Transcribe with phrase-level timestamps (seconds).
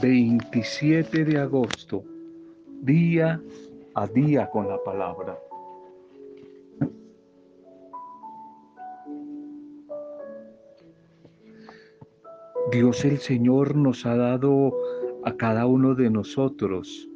[0.00, 2.04] 27 de agosto,
[2.82, 3.40] día
[3.94, 5.38] a día con la palabra.
[12.70, 14.76] Dios el Señor nos ha dado
[15.24, 17.08] a cada uno de nosotros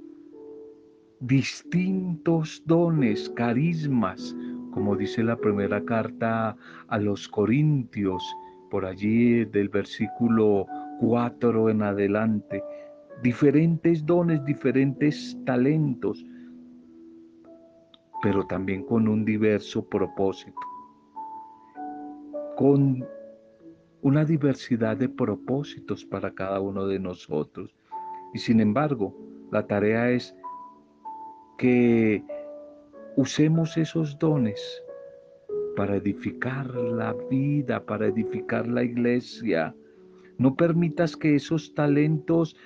[1.21, 4.35] distintos dones, carismas,
[4.73, 6.57] como dice la primera carta
[6.89, 8.23] a los Corintios,
[8.71, 10.67] por allí del versículo
[11.01, 12.63] 4 en adelante,
[13.23, 16.25] diferentes dones, diferentes talentos,
[18.23, 20.61] pero también con un diverso propósito,
[22.57, 23.05] con
[24.03, 27.75] una diversidad de propósitos para cada uno de nosotros.
[28.35, 29.17] Y sin embargo,
[29.51, 30.35] la tarea es
[31.59, 32.25] que
[33.17, 34.83] usemos esos dones
[35.77, 39.75] para edificar la vida, para edificar la iglesia.
[40.41, 42.57] No permitas que esos talentos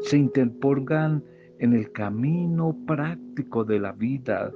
[0.00, 1.22] se interpongan
[1.60, 4.52] en el camino práctico de la vida.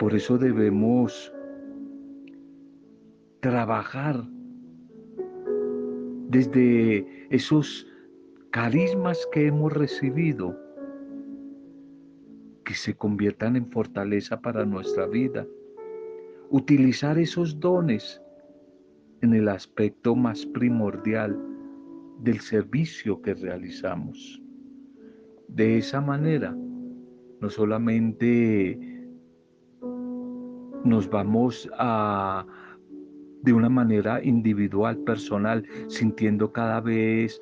[0.00, 1.32] Por eso debemos
[3.38, 4.24] trabajar
[6.28, 7.86] desde esos
[8.50, 10.58] carismas que hemos recibido,
[12.64, 15.46] que se conviertan en fortaleza para nuestra vida.
[16.50, 18.20] Utilizar esos dones
[19.22, 21.38] en el aspecto más primordial
[22.20, 24.42] del servicio que realizamos.
[25.48, 26.56] De esa manera,
[27.40, 28.78] no solamente
[30.84, 32.46] nos vamos a,
[33.42, 37.40] de una manera individual, personal, sintiendo cada vez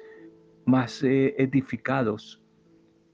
[0.64, 2.42] más eh, edificados,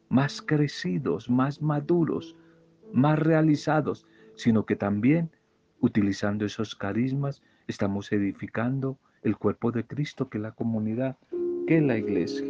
[0.08, 2.36] más crecidos, más maduros,
[2.92, 5.30] más realizados, sino que también
[5.80, 11.16] utilizando esos carismas estamos edificando el cuerpo de Cristo, que es la comunidad,
[11.66, 12.48] que es la iglesia.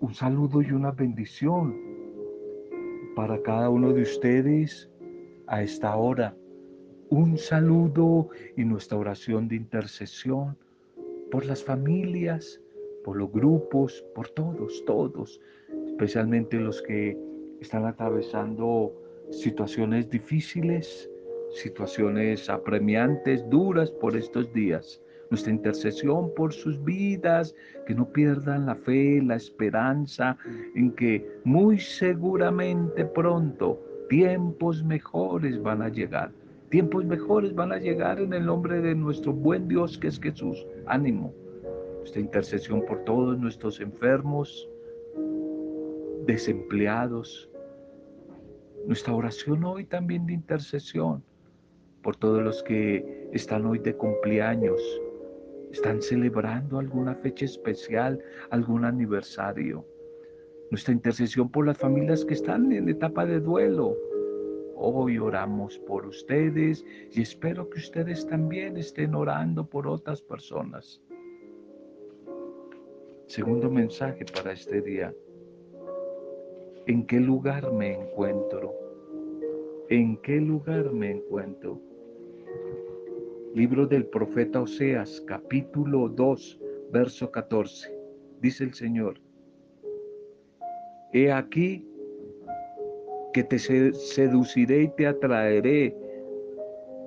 [0.00, 1.76] Un saludo y una bendición
[3.14, 4.90] para cada uno de ustedes
[5.46, 6.36] a esta hora
[7.12, 10.56] un saludo y nuestra oración de intercesión
[11.30, 12.58] por las familias,
[13.04, 15.38] por los grupos, por todos, todos,
[15.88, 17.14] especialmente los que
[17.62, 18.92] están atravesando
[19.30, 21.10] situaciones difíciles,
[21.54, 25.02] situaciones apremiantes, duras por estos días.
[25.30, 27.54] Nuestra intercesión por sus vidas,
[27.86, 30.36] que no pierdan la fe, la esperanza
[30.74, 33.80] en que muy seguramente pronto
[34.10, 36.30] tiempos mejores van a llegar
[36.72, 40.66] Tiempos mejores van a llegar en el nombre de nuestro buen Dios que es Jesús.
[40.86, 41.34] Ánimo.
[42.02, 44.66] Esta intercesión por todos nuestros enfermos,
[46.24, 47.51] desempleados.
[48.86, 51.22] Nuestra oración hoy también de intercesión
[52.02, 54.80] por todos los que están hoy de cumpleaños,
[55.70, 59.86] están celebrando alguna fecha especial, algún aniversario.
[60.70, 63.96] Nuestra intercesión por las familias que están en etapa de duelo,
[64.84, 71.00] Hoy oramos por ustedes y espero que ustedes también estén orando por otras personas.
[73.28, 75.14] Segundo mensaje para este día.
[76.84, 78.74] ¿En qué lugar me encuentro?
[79.88, 81.80] ¿En qué lugar me encuentro?
[83.54, 86.60] Libro del profeta Oseas, capítulo 2,
[86.90, 87.96] verso 14.
[88.40, 89.20] Dice el Señor,
[91.12, 91.86] He aquí
[93.32, 95.96] que te seduciré y te atraeré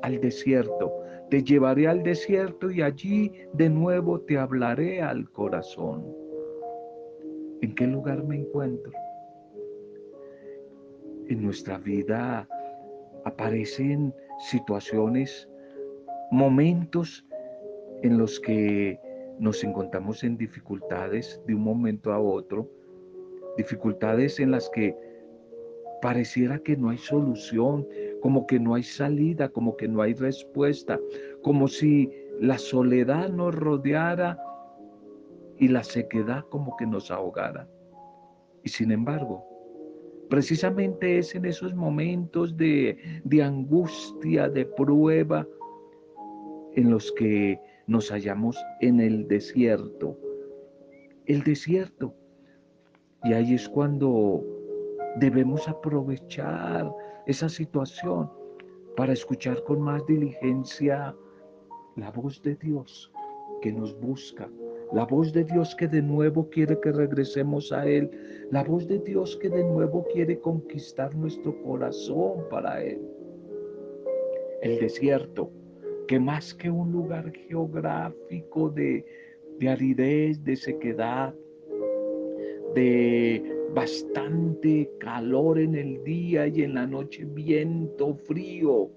[0.03, 0.93] al desierto.
[1.29, 6.15] Te llevaré al desierto y allí de nuevo te hablaré al corazón.
[7.61, 8.93] ¿En qué lugar me encuentro?
[11.27, 12.47] En nuestra vida
[13.23, 15.49] aparecen situaciones,
[16.31, 17.25] momentos
[18.03, 18.99] en los que
[19.39, 22.69] nos encontramos en dificultades de un momento a otro,
[23.57, 24.95] dificultades en las que
[26.01, 27.87] pareciera que no hay solución,
[28.21, 30.99] como que no hay salida, como que no hay respuesta,
[31.41, 34.37] como si la soledad nos rodeara
[35.57, 37.67] y la sequedad como que nos ahogara.
[38.63, 39.54] Y sin embargo,
[40.29, 45.47] precisamente es en esos momentos de, de angustia, de prueba,
[46.75, 50.17] en los que nos hallamos en el desierto.
[51.25, 52.13] El desierto.
[53.23, 54.43] Y ahí es cuando
[55.15, 56.93] Debemos aprovechar
[57.25, 58.29] esa situación
[58.97, 61.15] para escuchar con más diligencia
[61.95, 63.09] la voz de Dios
[63.61, 64.49] que nos busca,
[64.95, 68.09] la voz de Dios que de nuevo quiere que regresemos a Él,
[68.49, 73.01] la voz de Dios que de nuevo quiere conquistar nuestro corazón para Él.
[74.61, 75.51] el desierto,
[76.07, 79.05] que más que un lugar geográfico de,
[79.59, 81.35] de aridez, de sequedad,
[82.73, 83.43] de
[83.75, 88.89] bastante calor en el día y en la noche viento frío,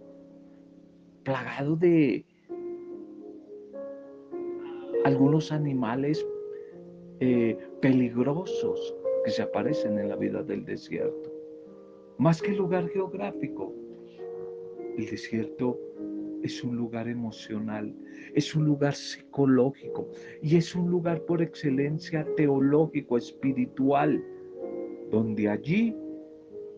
[1.25, 2.25] plagado de
[5.08, 6.25] algunos animales
[7.20, 8.94] eh, peligrosos
[9.25, 11.32] que se aparecen en la vida del desierto.
[12.19, 13.75] Más que lugar geográfico,
[14.99, 15.78] el desierto
[16.43, 17.94] es un lugar emocional,
[18.34, 20.10] es un lugar psicológico
[20.43, 24.22] y es un lugar por excelencia teológico, espiritual,
[25.11, 25.96] donde allí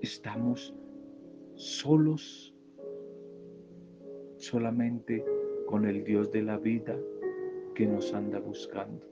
[0.03, 0.73] estamos
[1.57, 2.55] solos,
[4.37, 5.25] solamente
[5.67, 6.97] con el Dios de la vida
[7.75, 9.07] que nos anda buscando.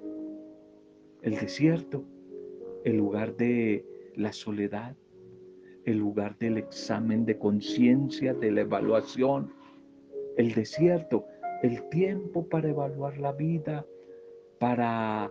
[1.22, 2.04] El desierto,
[2.84, 3.84] el lugar de
[4.14, 4.96] la soledad,
[5.84, 9.52] el lugar del examen de conciencia, de la evaluación,
[10.36, 11.26] el desierto,
[11.62, 13.84] el tiempo para evaluar la vida,
[14.58, 15.30] para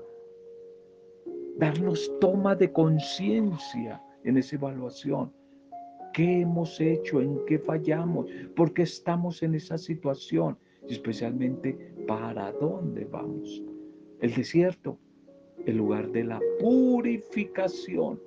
[1.57, 5.31] darnos toma de conciencia en esa evaluación.
[6.13, 7.21] ¿Qué hemos hecho?
[7.21, 8.27] ¿En qué fallamos?
[8.55, 10.57] ¿Por qué estamos en esa situación?
[10.87, 13.63] Especialmente, ¿para dónde vamos?
[14.21, 14.97] El desierto,
[15.65, 18.19] el lugar de la purificación,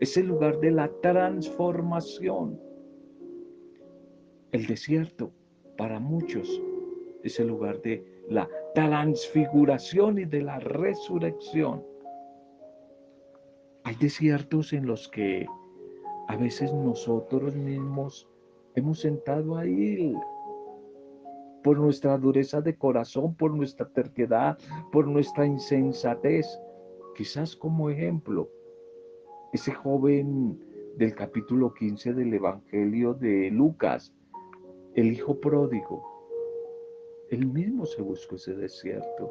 [0.00, 2.60] es el lugar de la transformación.
[4.52, 5.32] El desierto,
[5.76, 6.62] para muchos
[7.22, 11.84] es el lugar de la transfiguración y de la resurrección.
[13.84, 15.46] Hay desiertos en los que
[16.28, 18.28] a veces nosotros mismos
[18.74, 20.14] hemos sentado ahí
[21.66, 24.56] por nuestra dureza de corazón, por nuestra terquedad,
[24.92, 26.46] por nuestra insensatez.
[27.16, 28.48] Quizás como ejemplo,
[29.52, 30.60] ese joven
[30.96, 34.14] del capítulo 15 del Evangelio de Lucas,
[34.94, 36.04] el hijo pródigo,
[37.30, 39.28] él mismo se buscó ese desierto.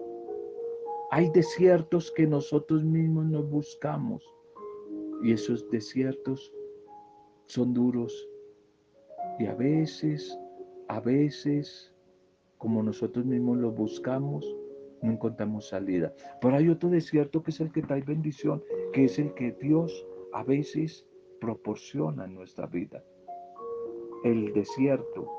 [1.11, 4.29] Hay desiertos que nosotros mismos nos buscamos
[5.23, 6.53] y esos desiertos
[7.45, 8.27] son duros
[9.39, 10.37] y a veces,
[10.89, 11.94] a veces,
[12.57, 14.45] como nosotros mismos los buscamos,
[15.01, 16.13] no encontramos salida.
[16.41, 18.63] Pero hay otro desierto que es el que trae bendición,
[18.93, 21.05] que es el que Dios a veces
[21.39, 23.03] proporciona en nuestra vida.
[24.23, 25.29] El desierto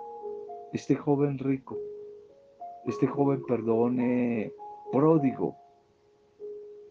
[0.73, 1.79] este joven rico,
[2.87, 4.53] este joven, perdone,
[4.93, 5.57] pródigo,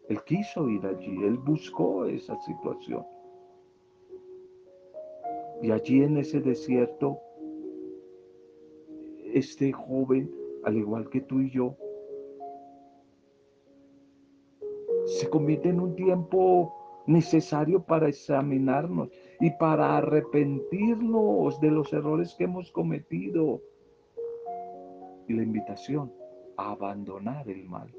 [0.10, 3.06] él quiso ir allí, él buscó esa situación.
[5.62, 7.20] Y allí en ese desierto,
[9.36, 10.32] este joven,
[10.64, 11.76] al igual que tú y yo,
[15.06, 16.74] se convierte en un tiempo
[17.06, 19.10] necesario para examinarnos
[19.42, 23.62] y para arrepentirnos de los errores que hemos cometido.
[25.28, 26.12] Y la invitación
[26.56, 27.94] a abandonar el mal,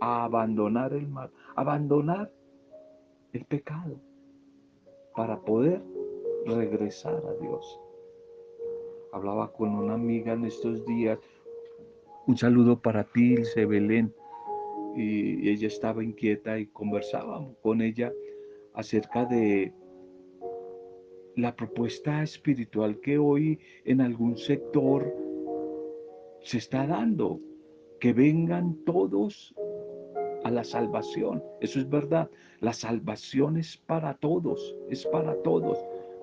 [0.00, 2.32] a abandonar el mal, abandonar
[3.32, 4.00] el pecado
[5.14, 5.80] para poder
[6.44, 7.80] regresar a Dios.
[9.12, 11.18] Hablaba con una amiga en estos días,
[12.26, 14.14] un saludo para ti, Ilse Belén,
[14.96, 18.12] y ella estaba inquieta y conversábamos con ella
[18.74, 19.72] acerca de
[21.36, 25.12] la propuesta espiritual que hoy en algún sector
[26.42, 27.40] se está dando,
[27.98, 29.54] que vengan todos
[30.44, 31.42] a la salvación.
[31.60, 32.30] Eso es verdad.
[32.60, 35.78] La salvación es para todos, es para todos.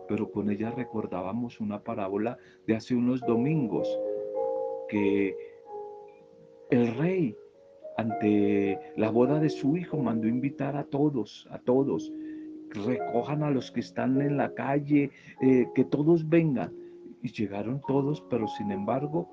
[0.07, 3.87] Pero con ella recordábamos una parábola de hace unos domingos,
[4.89, 5.35] que
[6.69, 7.35] el rey
[7.97, 12.11] ante la boda de su hijo mandó invitar a todos, a todos,
[12.69, 15.11] recojan a los que están en la calle,
[15.41, 16.73] eh, que todos vengan.
[17.23, 19.27] Y llegaron todos, pero sin embargo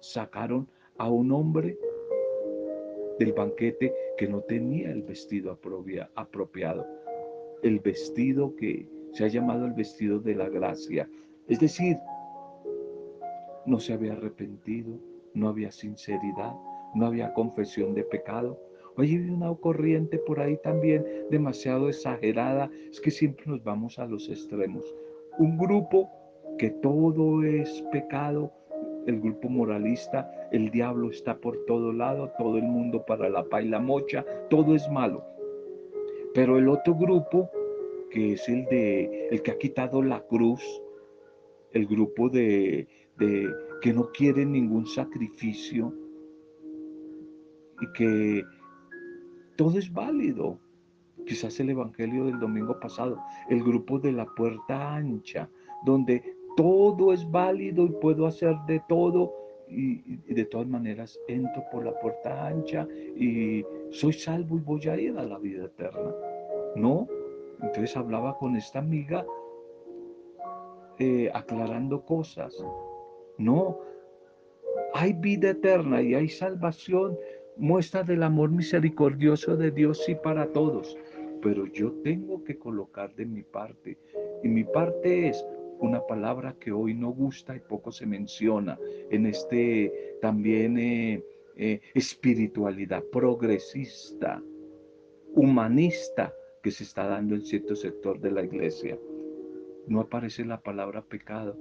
[0.00, 1.76] sacaron a un hombre
[3.18, 5.58] del banquete que no tenía el vestido
[6.14, 6.86] apropiado,
[7.62, 11.08] el vestido que se ha llamado el vestido de la gracia.
[11.48, 11.98] Es decir,
[13.66, 14.98] no se había arrepentido,
[15.34, 16.52] no había sinceridad,
[16.94, 18.58] no había confesión de pecado.
[18.96, 24.06] Oye, hay una corriente por ahí también demasiado exagerada, es que siempre nos vamos a
[24.06, 24.84] los extremos.
[25.38, 26.10] Un grupo
[26.58, 28.52] que todo es pecado,
[29.06, 33.62] el grupo moralista, el diablo está por todo lado, todo el mundo para la pa
[33.62, 35.24] y la mocha, todo es malo.
[36.34, 37.50] Pero el otro grupo,
[38.12, 40.62] que es el de el que ha quitado la cruz,
[41.72, 42.86] el grupo de,
[43.18, 43.48] de
[43.80, 45.92] que no quiere ningún sacrificio,
[47.82, 48.44] y que
[49.56, 50.58] todo es válido.
[51.26, 55.48] Quizás el Evangelio del domingo pasado, el grupo de la puerta ancha,
[55.84, 56.22] donde
[56.56, 59.32] todo es válido y puedo hacer de todo
[59.68, 64.96] y, de todas maneras entro por la puerta ancha y soy salvo y voy a
[64.96, 66.12] ir a la vida eterna.
[66.76, 67.08] No,
[67.62, 69.24] entonces hablaba con esta amiga
[70.98, 72.54] eh, aclarando cosas.
[73.38, 73.80] No,
[74.94, 77.18] hay vida eterna y hay salvación,
[77.56, 80.96] muestra del amor misericordioso de Dios y para todos.
[81.40, 83.98] Pero yo tengo que colocar de mi parte.
[84.42, 85.44] Y mi parte es
[85.78, 88.78] una palabra que hoy no gusta y poco se menciona
[89.10, 91.24] en este también eh,
[91.56, 94.40] eh, espiritualidad progresista,
[95.34, 98.98] humanista que se está dando en cierto sector de la iglesia.
[99.86, 101.56] No aparece la palabra pecado.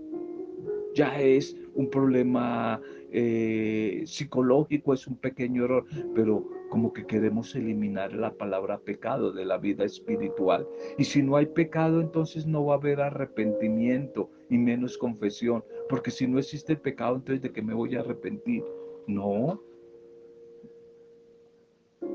[0.94, 2.82] Ya es un problema
[3.12, 9.46] eh, psicológico, es un pequeño error, pero como que queremos eliminar la palabra pecado de
[9.46, 10.68] la vida espiritual.
[10.98, 16.12] Y si no hay pecado, entonces no va a haber arrepentimiento y menos confesión, porque
[16.12, 18.64] si no existe pecado, entonces de qué me voy a arrepentir.
[19.08, 19.62] No.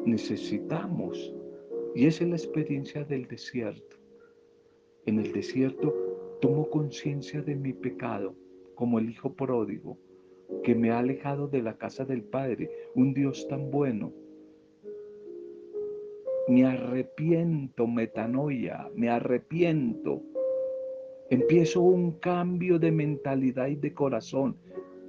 [0.04, 1.35] Necesitamos.
[1.96, 3.96] Y esa es la experiencia del desierto.
[5.06, 5.94] En el desierto
[6.42, 8.36] tomo conciencia de mi pecado,
[8.74, 9.96] como el hijo pródigo,
[10.62, 14.12] que me ha alejado de la casa del Padre, un Dios tan bueno,
[16.48, 20.22] me arrepiento, metanoia, me arrepiento.
[21.30, 24.58] Empiezo un cambio de mentalidad y de corazón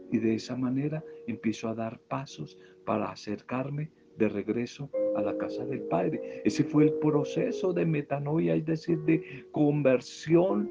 [0.10, 5.66] y de esa manera empiezo a dar pasos para acercarme de regreso a la casa
[5.66, 6.42] del Padre.
[6.46, 10.70] Ese fue el proceso de metanoia, es decir, de conversión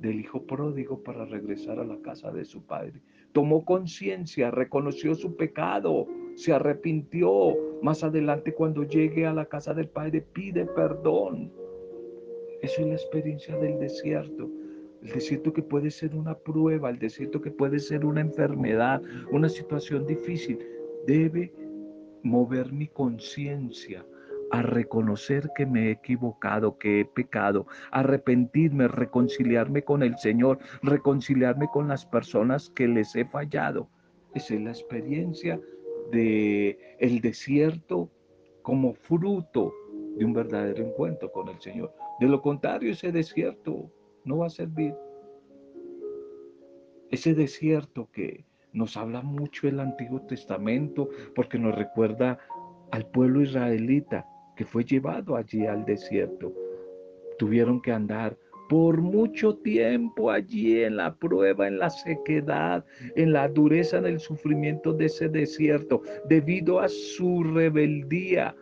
[0.00, 3.00] del hijo pródigo para regresar a la casa de su Padre.
[3.32, 7.56] Tomó conciencia, reconoció su pecado, se arrepintió.
[7.82, 11.52] Más adelante cuando llegue a la casa del Padre pide perdón.
[12.62, 14.48] Eso es la experiencia del desierto.
[15.02, 19.00] El desierto que puede ser una prueba, el desierto que puede ser una enfermedad,
[19.30, 20.58] una situación difícil,
[21.06, 21.52] debe
[22.22, 24.04] mover mi conciencia
[24.50, 31.68] a reconocer que me he equivocado, que he pecado, arrepentirme, reconciliarme con el Señor, reconciliarme
[31.68, 33.88] con las personas que les he fallado.
[34.34, 35.60] Esa es la experiencia
[36.10, 38.10] de el desierto
[38.62, 39.72] como fruto
[40.16, 41.92] de un verdadero encuentro con el Señor.
[42.20, 43.90] De lo contrario, ese desierto
[44.24, 44.94] no va a servir.
[47.10, 48.44] Ese desierto que
[48.78, 52.38] nos habla mucho el Antiguo Testamento porque nos recuerda
[52.92, 54.24] al pueblo israelita
[54.56, 56.52] que fue llevado allí al desierto.
[57.38, 62.84] Tuvieron que andar por mucho tiempo allí en la prueba, en la sequedad,
[63.16, 68.54] en la dureza, en el sufrimiento de ese desierto, debido a su rebeldía,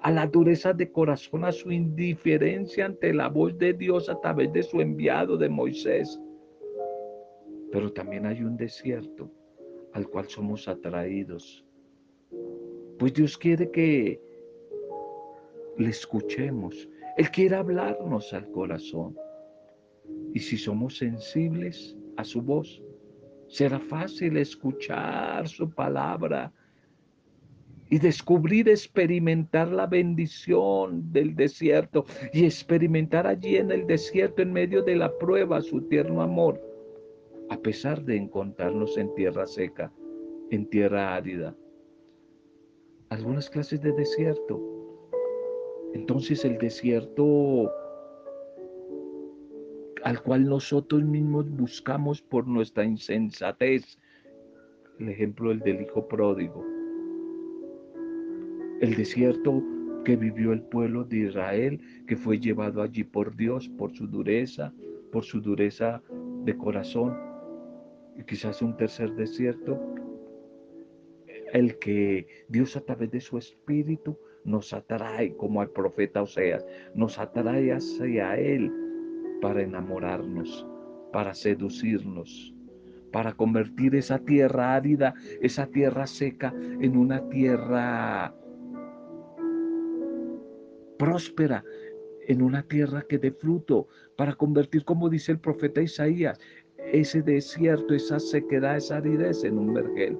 [0.00, 4.52] a la dureza de corazón, a su indiferencia ante la voz de Dios a través
[4.52, 6.20] de su enviado de Moisés.
[7.72, 9.30] Pero también hay un desierto
[9.94, 11.64] al cual somos atraídos.
[12.98, 14.20] Pues Dios quiere que
[15.78, 16.88] le escuchemos.
[17.16, 19.16] Él quiere hablarnos al corazón.
[20.32, 22.82] Y si somos sensibles a su voz,
[23.48, 26.52] será fácil escuchar su palabra
[27.88, 34.82] y descubrir, experimentar la bendición del desierto y experimentar allí en el desierto, en medio
[34.82, 36.60] de la prueba, su tierno amor,
[37.50, 39.92] a pesar de encontrarnos en tierra seca,
[40.50, 41.56] en tierra árida.
[43.10, 44.60] Algunas clases de desierto.
[45.94, 47.70] Entonces el desierto
[50.04, 53.98] al cual nosotros mismos buscamos por nuestra insensatez.
[54.98, 56.64] El ejemplo el del hijo pródigo.
[58.80, 59.62] El desierto
[60.04, 64.72] que vivió el pueblo de Israel, que fue llevado allí por Dios, por su dureza,
[65.10, 66.02] por su dureza
[66.44, 67.16] de corazón.
[68.16, 69.80] Y quizás un tercer desierto,
[71.52, 77.18] el que Dios a través de su espíritu nos atrae, como al profeta Oseas, nos
[77.18, 78.70] atrae hacia Él
[79.40, 80.66] para enamorarnos,
[81.12, 82.54] para seducirnos,
[83.12, 88.34] para convertir esa tierra árida, esa tierra seca, en una tierra
[90.98, 91.64] próspera,
[92.26, 96.40] en una tierra que dé fruto, para convertir, como dice el profeta Isaías,
[97.00, 100.16] ese desierto, esa sequedad, esa aridez en un vergel.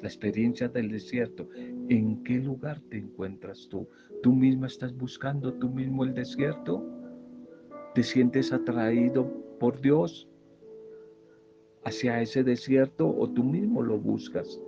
[0.00, 1.48] La experiencia del desierto.
[1.88, 3.86] ¿En qué lugar te encuentras tú?
[4.22, 6.82] ¿Tú misma estás buscando tú mismo el desierto?
[7.94, 9.30] ¿Te sientes atraído
[9.60, 10.28] por Dios
[11.84, 14.58] hacia ese desierto o tú mismo lo buscas?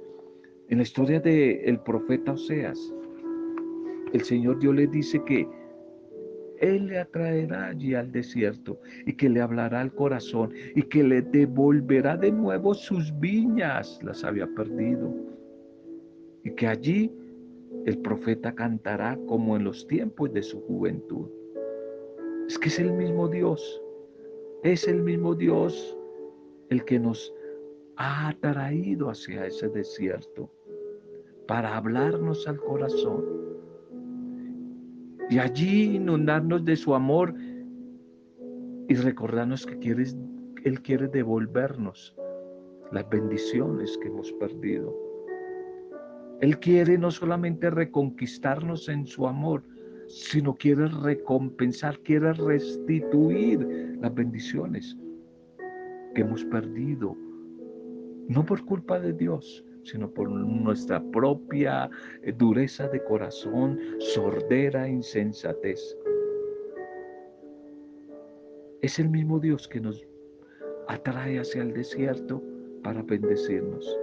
[0.69, 2.93] En la historia del el profeta Oseas,
[4.13, 5.49] el Señor Dios le dice que
[6.61, 11.23] Él le atraerá allí al desierto y que le hablará al corazón y que le
[11.23, 15.13] devolverá de nuevo sus viñas, las había perdido.
[16.45, 17.13] Y que allí
[17.87, 21.29] el profeta cantará como en los tiempos de su juventud.
[22.47, 23.83] Es que es el mismo Dios,
[24.63, 25.97] es el mismo Dios
[26.69, 27.33] el que nos
[27.97, 30.51] ha traído hacia ese desierto
[31.47, 33.50] para hablarnos al corazón
[35.31, 37.33] y allí inundarnos de su amor
[38.89, 40.17] y recordarnos que quieres,
[40.65, 42.17] Él quiere devolvernos
[42.91, 44.93] las bendiciones que hemos perdido.
[46.41, 49.63] Él quiere no solamente reconquistarnos en su amor,
[50.09, 54.97] sino quiere recompensar, quiere restituir las bendiciones
[56.15, 57.17] que hemos perdido,
[58.29, 61.91] no por culpa de Dios, sino por nuestra propia
[62.23, 65.97] eh, dureza de corazón, sordera, insensatez.
[68.83, 70.07] Es el mismo Dios que nos
[70.89, 72.43] atrae hacia el desierto
[72.83, 73.99] para bendecirnos.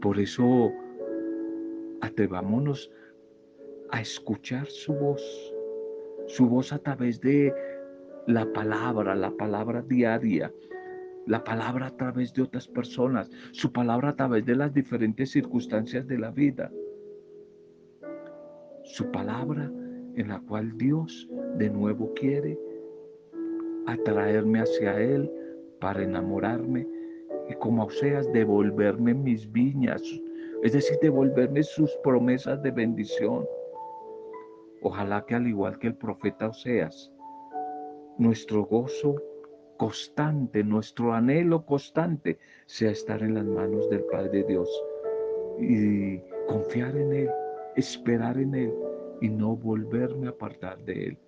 [0.00, 0.72] Por eso
[2.00, 2.90] atrevámonos
[3.90, 5.54] a escuchar su voz,
[6.26, 7.54] su voz a través de
[8.26, 10.52] la palabra, la palabra diaria,
[11.26, 16.06] la palabra a través de otras personas, su palabra a través de las diferentes circunstancias
[16.06, 16.70] de la vida.
[18.82, 19.70] Su palabra
[20.16, 22.58] en la cual Dios de nuevo quiere
[23.86, 25.30] atraerme hacia Él
[25.80, 26.86] para enamorarme
[27.48, 30.02] y como Oseas devolverme mis viñas,
[30.62, 33.44] es decir, devolverme sus promesas de bendición.
[34.82, 37.10] Ojalá que al igual que el profeta Oseas,
[38.18, 39.16] nuestro gozo
[39.76, 44.68] constante, nuestro anhelo constante sea estar en las manos del Padre Dios
[45.60, 47.30] y confiar en Él,
[47.76, 48.74] esperar en Él
[49.20, 51.18] y no volverme a apartar de Él.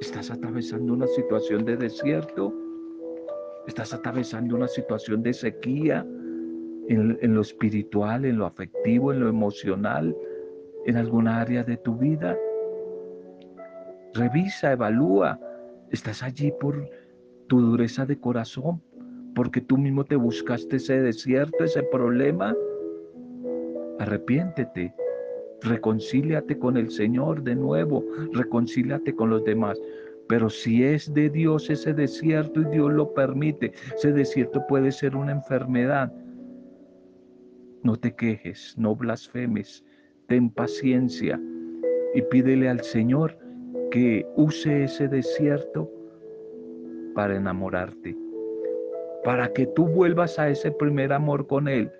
[0.00, 2.54] ¿Estás atravesando una situación de desierto?
[3.68, 6.04] estás atravesando una situación de sequía
[6.88, 10.16] en, lo espiritual, en lo afectivo, en lo emocional,
[10.86, 12.36] en alguna área de tu vida.
[14.14, 15.38] Revisa, evalúa.
[15.90, 16.88] Estás allí por
[17.46, 18.82] tu dureza de corazón,
[19.34, 22.54] porque tú mismo te buscaste ese desierto, ese problema.
[23.98, 24.94] Arrepiéntete,
[25.62, 29.80] reconcíliate con el Señor de nuevo, reconcíliate con los demás.
[30.28, 35.16] Pero si es de Dios ese desierto y Dios lo permite, ese desierto puede ser
[35.16, 36.12] una enfermedad.
[37.82, 39.82] No te quejes, no blasfemes,
[40.26, 41.40] ten paciencia
[42.14, 43.38] y pídele al Señor
[43.90, 45.90] que use ese desierto
[47.14, 48.16] para enamorarte,
[49.24, 51.90] para que tú vuelvas a ese primer amor con Él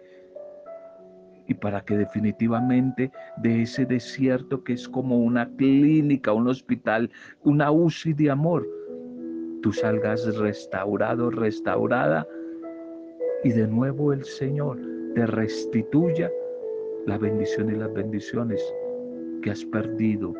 [1.48, 7.10] y para que definitivamente de ese desierto que es como una clínica, un hospital,
[7.42, 8.68] una UCI de amor,
[9.62, 12.26] tú salgas restaurado, restaurada
[13.44, 14.78] y de nuevo el Señor
[15.14, 16.30] te restituya
[17.06, 18.62] la bendición y las bendiciones
[19.42, 20.34] que has perdido,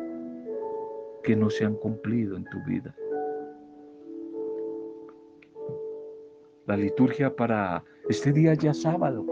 [1.23, 2.95] que no se han cumplido en tu vida.
[6.65, 9.25] La liturgia para este día ya sábado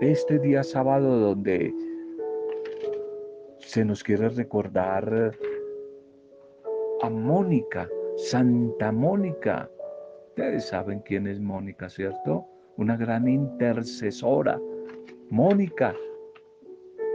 [0.00, 1.74] este día sábado donde
[3.60, 5.34] se nos quiere recordar
[7.02, 9.70] a Mónica, Santa Mónica.
[10.28, 12.46] Ustedes saben quién es Mónica, ¿cierto?
[12.76, 14.60] Una gran intercesora.
[15.30, 15.94] Mónica,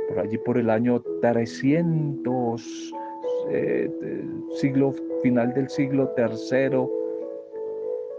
[0.09, 2.93] por allí por el año 300,
[3.49, 3.89] eh,
[4.55, 6.89] siglo, final del siglo tercero,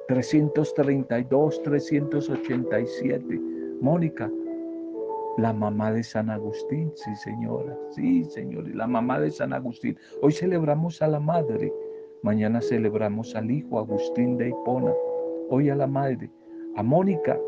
[0.08, 3.40] 332, 387.
[3.80, 4.30] Mónica
[5.38, 9.96] la mamá de San Agustín, sí señora, sí señor, la mamá de San Agustín.
[10.20, 11.72] Hoy celebramos a la madre,
[12.22, 14.92] mañana celebramos al hijo Agustín de Hipona,
[15.48, 16.30] hoy a la madre,
[16.76, 17.38] a Mónica,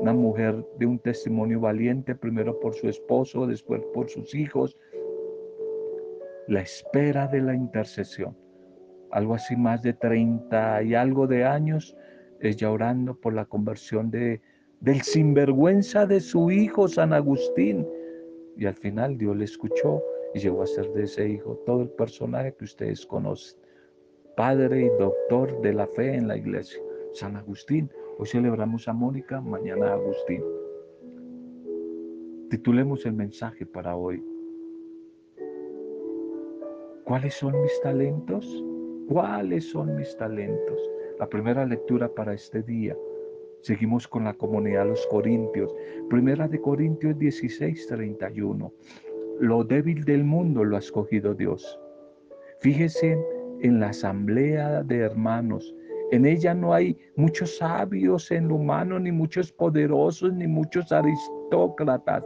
[0.00, 4.76] una mujer de un testimonio valiente, primero por su esposo, después por sus hijos.
[6.48, 8.36] La espera de la intercesión,
[9.10, 11.96] algo así más de 30 y algo de años,
[12.40, 14.40] ella orando por la conversión de
[14.80, 17.86] del sinvergüenza de su hijo San Agustín.
[18.56, 20.02] Y al final Dios le escuchó
[20.34, 23.58] y llegó a ser de ese hijo todo el personaje que ustedes conocen.
[24.36, 26.80] Padre y doctor de la fe en la iglesia.
[27.12, 27.90] San Agustín.
[28.18, 30.42] Hoy celebramos a Mónica, mañana a Agustín.
[32.50, 34.22] Titulemos el mensaje para hoy.
[37.08, 38.64] ¿Cuáles son mis talentos?
[39.08, 40.78] ¿Cuáles son mis talentos?
[41.18, 42.94] La primera lectura para este día
[43.62, 45.74] Seguimos con la comunidad de los Corintios.
[46.10, 48.72] Primera de Corintios 16, 31.
[49.40, 51.80] lo débil del mundo lo ha escogido Dios.
[52.60, 53.18] Fíjese
[53.60, 55.74] en la asamblea de hermanos.
[56.12, 62.22] En ella no hay muchos sabios en lo humano, ni muchos poderosos, ni muchos aristócratas,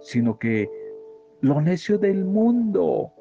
[0.00, 0.68] sino que
[1.40, 3.12] lo necio del mundo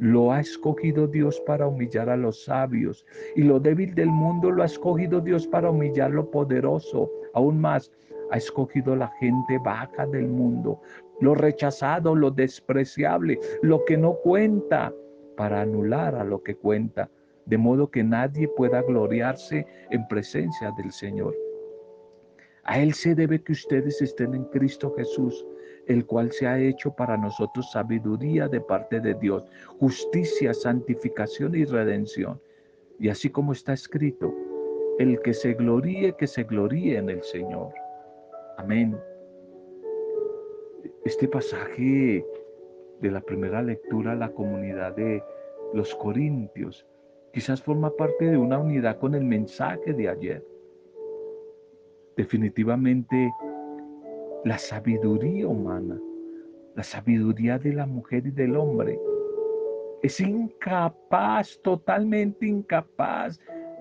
[0.00, 4.62] lo ha escogido Dios para humillar a los sabios y lo débil del mundo lo
[4.62, 7.10] ha escogido Dios para humillar lo poderoso.
[7.34, 7.92] Aún más,
[8.30, 10.80] ha escogido la gente baja del mundo,
[11.20, 14.92] lo rechazado, lo despreciable, lo que no cuenta,
[15.36, 17.10] para anular a lo que cuenta,
[17.44, 21.34] de modo que nadie pueda gloriarse en presencia del Señor.
[22.64, 25.44] A Él se debe que ustedes estén en Cristo Jesús,
[25.86, 29.44] el cual se ha hecho para nosotros sabiduría de parte de Dios,
[29.78, 32.40] justicia, santificación y redención.
[32.98, 34.34] Y así como está escrito,
[34.98, 37.72] el que se gloríe, que se gloríe en el Señor.
[38.58, 38.96] Amén.
[41.04, 42.24] Este pasaje
[43.00, 45.22] de la primera lectura, la comunidad de
[45.72, 46.86] los Corintios,
[47.32, 50.44] quizás forma parte de una unidad con el mensaje de ayer.
[52.16, 53.32] Definitivamente
[54.44, 56.00] la sabiduría humana,
[56.74, 58.98] la sabiduría de la mujer y del hombre,
[60.02, 63.38] es incapaz, totalmente incapaz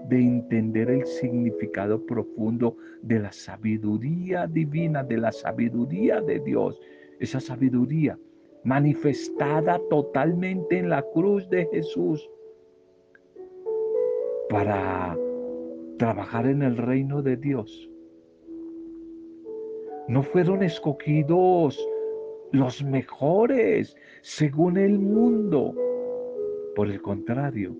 [0.10, 6.80] de entender el significado profundo de la sabiduría divina, de la sabiduría de Dios.
[7.22, 8.18] Esa sabiduría
[8.66, 12.30] manifestada totalmente en la cruz de Jesús
[14.50, 15.18] para
[15.98, 17.89] trabajar en el reino de Dios
[20.10, 21.80] no fueron escogidos
[22.52, 25.76] los mejores según el mundo.
[26.76, 27.76] Por el contrario,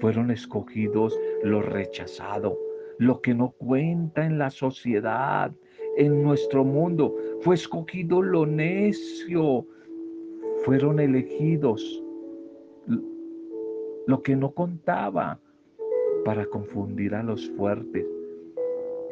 [0.00, 2.54] fueron escogidos los rechazados,
[2.98, 5.52] lo que no cuenta en la sociedad,
[5.98, 7.14] en nuestro mundo.
[7.40, 9.66] Fue escogido lo necio.
[10.64, 12.02] Fueron elegidos
[14.06, 15.38] lo que no contaba
[16.24, 18.06] para confundir a los fuertes.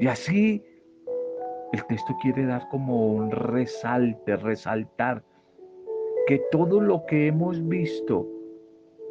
[0.01, 0.63] Y así
[1.73, 5.23] el texto quiere dar como un resalte, resaltar
[6.27, 8.29] que todo lo que hemos visto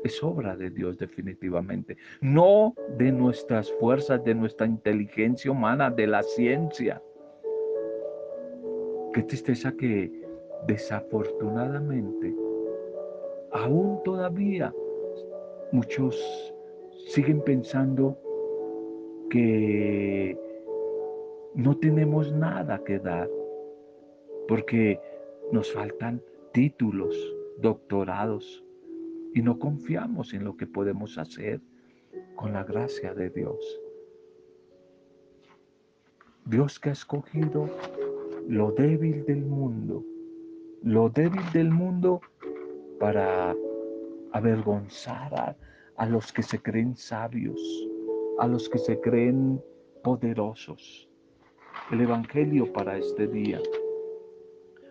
[0.04, 6.24] es obra de Dios definitivamente, no de nuestras fuerzas, de nuestra inteligencia humana, de la
[6.24, 7.02] ciencia.
[9.14, 10.12] Qué tristeza que
[10.68, 12.34] desafortunadamente,
[13.52, 14.74] aún todavía,
[15.72, 16.54] muchos
[17.08, 18.18] siguen pensando
[19.30, 20.38] que
[21.56, 23.30] no tenemos nada que dar,
[24.48, 25.00] porque
[25.52, 26.22] nos faltan
[26.54, 27.16] títulos,
[27.60, 28.64] doctorados,
[29.34, 31.62] y no confiamos en lo que podemos hacer
[32.36, 33.82] con la gracia de Dios.
[36.46, 37.70] Dios que ha escogido
[38.48, 40.04] lo débil del mundo,
[40.84, 42.22] lo débil del mundo
[43.00, 43.56] para
[44.32, 45.58] avergonzar a,
[45.98, 47.62] a los que se creen sabios,
[48.40, 49.62] a los que se creen
[50.04, 51.11] poderosos
[51.92, 53.60] el Evangelio para este día.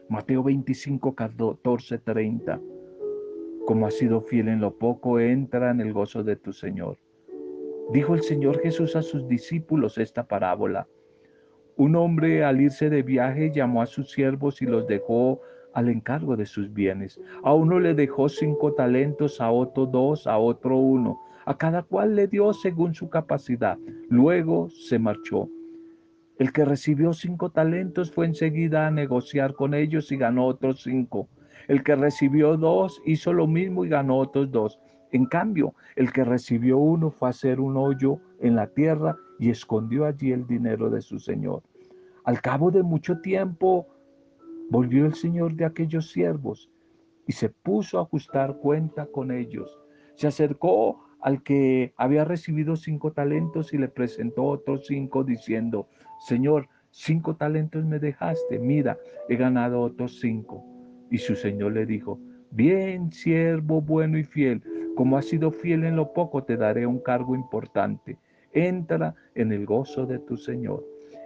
[0.09, 2.61] Mateo 25, 14, 30.
[3.67, 6.99] Como has sido fiel en lo poco, entra en el gozo de tu Señor.
[7.93, 10.87] Dijo el Señor Jesús a sus discípulos esta parábola.
[11.77, 15.41] Un hombre al irse de viaje llamó a sus siervos y los dejó
[15.73, 17.21] al encargo de sus bienes.
[17.43, 21.19] A uno le dejó cinco talentos, a otro dos, a otro uno.
[21.47, 23.79] A cada cual le dio según su capacidad.
[24.09, 25.49] Luego se marchó.
[26.41, 31.29] El que recibió cinco talentos fue enseguida a negociar con ellos y ganó otros cinco.
[31.69, 34.81] El que recibió dos hizo lo mismo y ganó otros dos.
[35.13, 39.51] En cambio, el que recibió uno fue a hacer un hoyo en la tierra y
[39.51, 41.63] escondió allí el dinero de su señor.
[42.25, 43.87] Al cabo de mucho tiempo,
[44.71, 46.71] volvió el señor de aquellos siervos
[47.27, 49.79] y se puso a ajustar cuenta con ellos.
[50.15, 55.89] Se acercó al que había recibido cinco talentos y le presentó otros cinco diciendo,
[56.27, 60.65] Señor, cinco talentos me dejaste, mira, he ganado otros cinco.
[61.11, 62.19] Y su Señor le dijo,
[62.51, 64.63] bien, siervo bueno y fiel,
[64.97, 68.19] como has sido fiel en lo poco, te daré un cargo importante.
[68.53, 70.85] Entra en el gozo de tu Señor.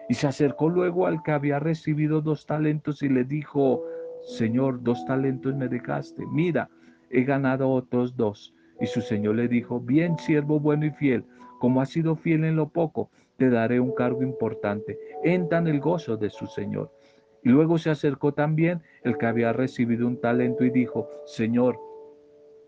[0.09, 3.83] Y se acercó luego al que había recibido dos talentos y le dijo,
[4.23, 6.69] Señor, dos talentos me dejaste, mira,
[7.11, 8.55] he ganado otros dos.
[8.81, 11.25] Y su señor le dijo, bien siervo bueno y fiel,
[11.59, 14.99] como has sido fiel en lo poco, te daré un cargo importante.
[15.23, 16.91] Entra en el gozo de su señor.
[17.43, 21.79] Y luego se acercó también el que había recibido un talento y dijo, Señor,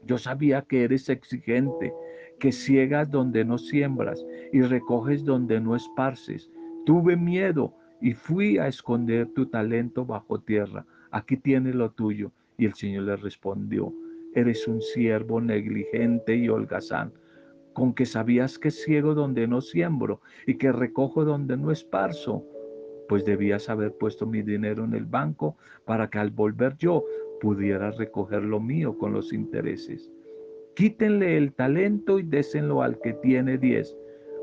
[0.05, 1.93] yo sabía que eres exigente,
[2.39, 6.51] que ciegas donde no siembras y recoges donde no esparces.
[6.85, 10.85] Tuve miedo y fui a esconder tu talento bajo tierra.
[11.11, 12.31] Aquí tienes lo tuyo.
[12.59, 13.93] Y el Señor le respondió,
[14.37, 17.13] eres un siervo negligente y holgazán,
[17.73, 22.45] con que sabías que ciego donde no siembro y que recojo donde no esparzo,
[23.09, 27.03] pues debías haber puesto mi dinero en el banco para que al volver yo
[27.41, 30.13] pudiera recoger lo mío con los intereses.
[30.75, 33.97] Quítenle el talento y désenlo al que tiene diez,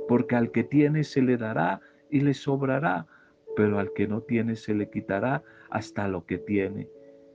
[0.08, 3.06] porque al que tiene se le dará y le sobrará,
[3.56, 6.90] pero al que no tiene se le quitará hasta lo que tiene.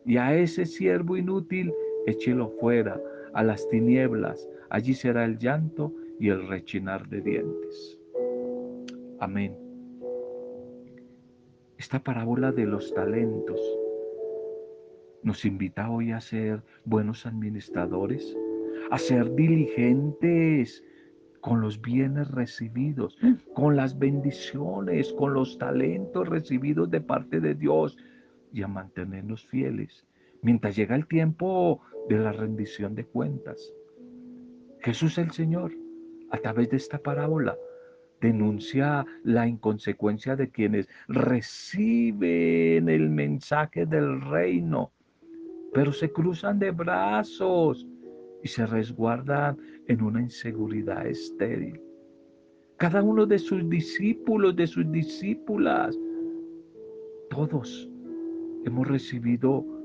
[0.05, 1.73] Y a ese siervo inútil
[2.07, 3.01] échelo fuera,
[3.35, 7.99] a las tinieblas, allí será el llanto y el rechinar de dientes.
[9.21, 9.57] Amén.
[11.77, 13.61] Esta parábola de los talentos
[15.23, 18.37] nos invita hoy a ser buenos administradores,
[18.91, 20.83] a ser diligentes
[21.41, 23.17] con los bienes recibidos,
[23.55, 27.97] con las bendiciones, con los talentos recibidos de parte de Dios
[28.53, 30.08] y a mantenernos fieles
[30.43, 33.73] mientras llega el tiempo de la rendición de cuentas.
[34.81, 35.73] Jesús el Señor,
[36.31, 37.57] a través de esta parábola,
[38.21, 44.93] denuncia la inconsecuencia de quienes reciben el mensaje del reino,
[45.73, 47.87] pero se cruzan de brazos
[48.43, 51.81] y se resguardan en una inseguridad estéril.
[52.77, 55.99] Cada uno de sus discípulos, de sus discípulas,
[57.31, 57.91] todos
[58.65, 59.78] hemos recibido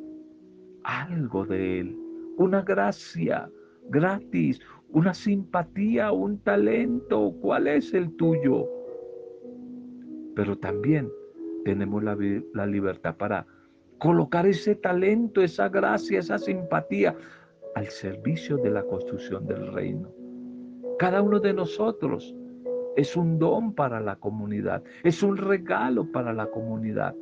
[0.84, 1.98] algo de Él,
[2.38, 3.50] una gracia
[3.90, 7.34] gratis, una simpatía, un talento.
[7.42, 8.68] ¿Cuál es el tuyo?
[10.36, 11.12] Pero también
[11.66, 12.18] tenemos la,
[12.54, 13.46] la libertad para
[14.00, 17.16] colocar ese talento, esa gracia, esa simpatía
[17.76, 20.12] al servicio de la construcción del reino.
[21.00, 22.36] Cada uno de nosotros
[22.96, 27.16] es un don para la comunidad, es un regalo para la comunidad,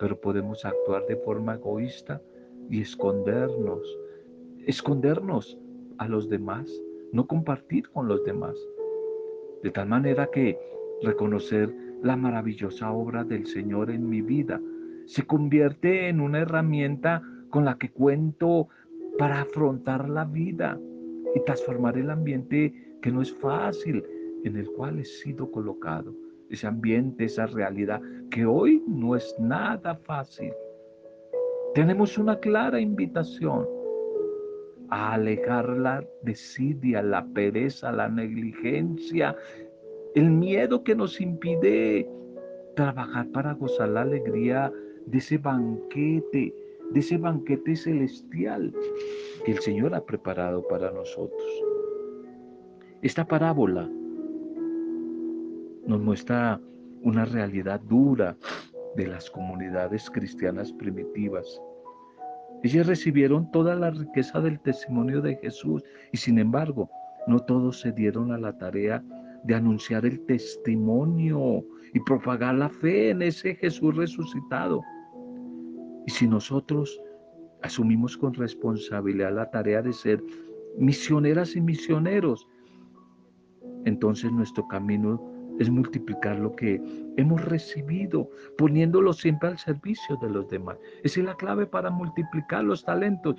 [0.00, 2.20] pero podemos actuar de forma egoísta
[2.70, 3.98] y escondernos,
[4.66, 5.58] escondernos
[5.98, 6.70] a los demás,
[7.12, 8.56] no compartir con los demás.
[9.62, 10.58] De tal manera que
[11.02, 14.60] reconocer la maravillosa obra del Señor en mi vida
[15.06, 18.68] se convierte en una herramienta con la que cuento
[19.18, 20.78] para afrontar la vida
[21.34, 24.04] y transformar el ambiente que no es fácil
[24.44, 26.14] en el cual he sido colocado.
[26.50, 28.00] Ese ambiente, esa realidad
[28.30, 30.52] que hoy no es nada fácil.
[31.76, 33.68] Tenemos una clara invitación
[34.88, 39.36] a alejar la desidia, la pereza, la negligencia,
[40.14, 42.08] el miedo que nos impide
[42.76, 44.72] trabajar para gozar la alegría
[45.04, 46.54] de ese banquete,
[46.92, 48.72] de ese banquete celestial
[49.44, 51.62] que el Señor ha preparado para nosotros.
[53.02, 53.86] Esta parábola
[55.86, 56.58] nos muestra
[57.02, 58.34] una realidad dura
[58.96, 61.60] de las comunidades cristianas primitivas.
[62.62, 65.82] Ellas recibieron toda la riqueza del testimonio de Jesús
[66.12, 66.90] y sin embargo
[67.26, 69.04] no todos se dieron a la tarea
[69.44, 74.82] de anunciar el testimonio y propagar la fe en ese Jesús resucitado.
[76.06, 77.00] Y si nosotros
[77.62, 80.22] asumimos con responsabilidad la tarea de ser
[80.78, 82.46] misioneras y misioneros,
[83.84, 86.80] entonces nuestro camino es multiplicar lo que
[87.16, 90.78] hemos recibido, poniéndolo siempre al servicio de los demás.
[91.02, 93.36] Es la clave para multiplicar los talentos,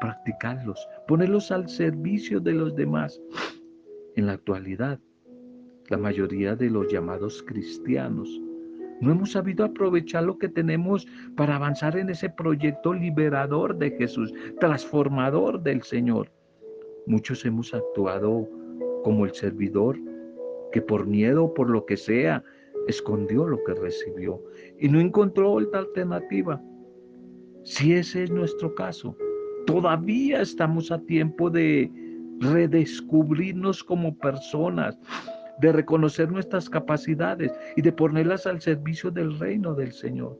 [0.00, 3.20] practicarlos, ponerlos al servicio de los demás.
[4.16, 4.98] En la actualidad,
[5.88, 8.40] la mayoría de los llamados cristianos
[9.00, 14.32] no hemos sabido aprovechar lo que tenemos para avanzar en ese proyecto liberador de Jesús,
[14.58, 16.30] transformador del Señor.
[17.06, 18.48] Muchos hemos actuado
[19.04, 19.98] como el servidor
[20.76, 22.44] que por miedo o por lo que sea,
[22.86, 24.42] escondió lo que recibió
[24.78, 26.62] y no encontró otra alternativa.
[27.64, 29.16] Si ese es nuestro caso,
[29.66, 31.90] todavía estamos a tiempo de
[32.40, 34.98] redescubrirnos como personas,
[35.62, 40.38] de reconocer nuestras capacidades y de ponerlas al servicio del reino del Señor.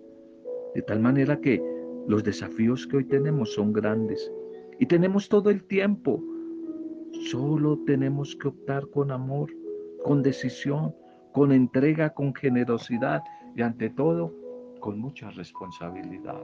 [0.74, 1.62] De tal manera que
[2.08, 4.30] los desafíos que hoy tenemos son grandes
[4.78, 6.22] y tenemos todo el tiempo.
[7.30, 9.48] Solo tenemos que optar con amor
[10.06, 10.94] con decisión,
[11.32, 13.24] con entrega, con generosidad
[13.56, 14.32] y ante todo
[14.78, 16.40] con mucha responsabilidad.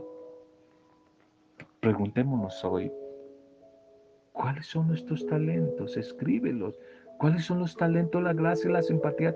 [1.78, 2.90] Preguntémonos hoy,
[4.32, 5.96] ¿cuáles son nuestros talentos?
[5.96, 6.76] Escríbelos.
[7.20, 9.32] ¿Cuáles son los talentos, la gracia, la simpatía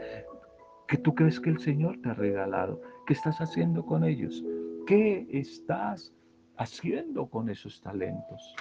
[0.89, 2.81] que tú crees que el Señor te ha regalado?
[3.07, 4.45] ¿Qué estás haciendo con ellos?
[4.89, 6.13] ¿Qué estás
[6.57, 8.57] haciendo con esos talentos?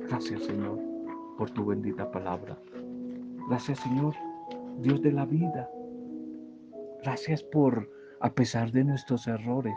[0.00, 0.78] Gracias, Señor,
[1.38, 2.58] por tu bendita palabra.
[3.50, 4.14] Gracias Señor,
[4.78, 5.68] Dios de la vida.
[7.02, 9.74] Gracias por, a pesar de nuestros errores,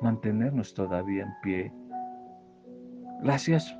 [0.00, 1.72] mantenernos todavía en pie.
[3.22, 3.76] Gracias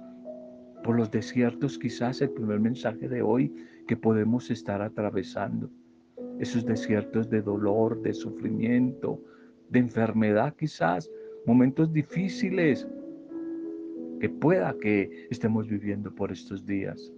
[0.84, 3.50] por los desiertos, quizás el primer mensaje de hoy
[3.88, 5.70] que podemos estar atravesando.
[6.38, 9.18] Esos desiertos de dolor, de sufrimiento,
[9.70, 11.10] de enfermedad quizás,
[11.46, 12.86] momentos difíciles
[14.20, 17.14] que pueda que estemos viviendo por estos días.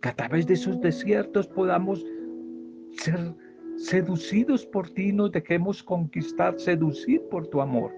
[0.00, 2.04] Que a través de esos desiertos podamos
[2.92, 3.34] ser
[3.76, 7.92] seducidos por ti, nos dejemos conquistar, seducir por tu amor.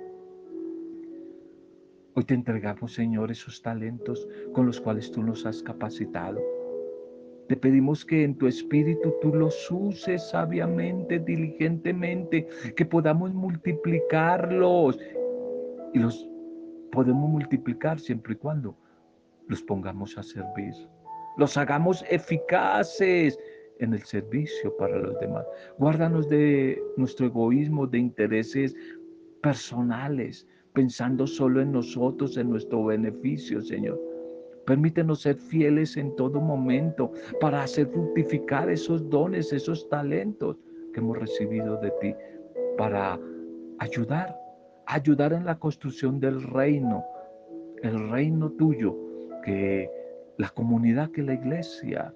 [2.14, 6.40] Hoy te entregamos, Señor, esos talentos con los cuales tú nos has capacitado.
[7.48, 14.98] Te pedimos que en tu espíritu tú los uses sabiamente, diligentemente, que podamos multiplicarlos.
[15.92, 16.28] Y los
[16.92, 18.76] podemos multiplicar siempre y cuando
[19.48, 20.74] los pongamos a servir.
[21.40, 23.38] Los hagamos eficaces
[23.78, 25.46] en el servicio para los demás.
[25.78, 28.76] Guárdanos de nuestro egoísmo, de intereses
[29.42, 33.98] personales, pensando solo en nosotros, en nuestro beneficio, Señor.
[34.66, 40.58] Permítenos ser fieles en todo momento para hacer fructificar esos dones, esos talentos
[40.92, 42.14] que hemos recibido de ti,
[42.76, 43.18] para
[43.78, 44.38] ayudar,
[44.84, 47.02] ayudar en la construcción del reino,
[47.82, 48.94] el reino tuyo,
[49.42, 49.99] que
[50.40, 52.14] la comunidad que la iglesia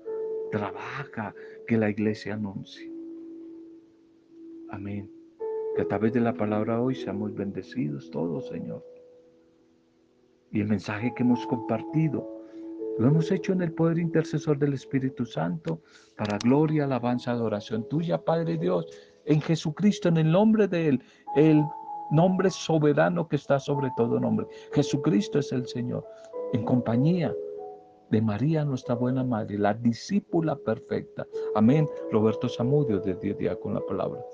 [0.51, 1.35] trabaja,
[1.67, 2.91] que la iglesia anuncie.
[4.71, 5.11] Amén.
[5.77, 8.83] Que a través de la palabra hoy seamos bendecidos todos, Señor.
[10.53, 12.27] Y el mensaje que hemos compartido
[12.99, 15.83] lo hemos hecho en el poder intercesor del Espíritu Santo
[16.17, 18.87] para gloria, alabanza, adoración tuya, Padre Dios,
[19.27, 21.03] en Jesucristo, en el nombre de Él,
[21.37, 21.63] el
[22.11, 24.47] nombre soberano que está sobre todo nombre.
[24.73, 26.07] Jesucristo es el Señor,
[26.55, 27.35] en compañía
[28.11, 31.27] de María, nuestra buena madre, la discípula perfecta.
[31.55, 31.89] Amén.
[32.11, 34.25] Roberto Zamudio, de Día con la Palabra.